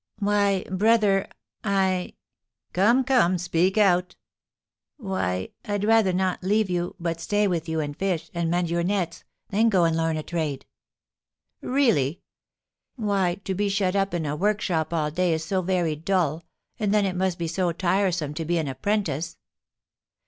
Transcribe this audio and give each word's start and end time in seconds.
"Why, 0.17 0.63
brother, 0.67 1.27
I" 1.63 2.15
"Come, 2.73 3.03
come! 3.03 3.37
Speak 3.37 3.77
out." 3.77 4.15
"Why, 4.97 5.49
I'd 5.63 5.83
rather 5.85 6.11
not 6.11 6.41
leave 6.43 6.71
you, 6.71 6.95
but 6.99 7.21
stay 7.21 7.45
with 7.47 7.69
you, 7.69 7.81
and 7.81 7.95
fish, 7.95 8.31
and 8.33 8.49
mend 8.49 8.71
your 8.71 8.81
nets, 8.81 9.23
than 9.49 9.69
go 9.69 9.83
and 9.83 9.95
learn 9.95 10.17
a 10.17 10.23
trade." 10.23 10.65
"Really?" 11.61 12.23
"Why, 12.95 13.41
to 13.43 13.53
be 13.53 13.69
shut 13.69 13.95
up 13.95 14.15
in 14.15 14.25
a 14.25 14.35
workshop 14.35 14.91
all 14.91 15.11
day 15.11 15.33
is 15.33 15.45
so 15.45 15.61
very 15.61 15.95
dull; 15.95 16.45
and 16.79 16.91
then 16.91 17.05
it 17.05 17.15
must 17.15 17.37
be 17.37 17.47
so 17.47 17.71
tiresome 17.71 18.33
to 18.33 18.43
be 18.43 18.57
an 18.57 18.67
apprentice." 18.67 19.37